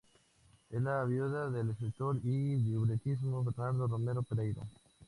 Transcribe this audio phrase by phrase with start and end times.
[0.71, 4.63] Es la viuda del escritor y libretista Bernardo Romero Pereiro.